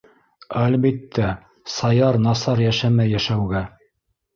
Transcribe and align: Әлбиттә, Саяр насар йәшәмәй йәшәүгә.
Әлбиттә, 0.61 1.29
Саяр 1.75 2.21
насар 2.31 2.67
йәшәмәй 2.67 3.17
йәшәүгә. 3.19 3.69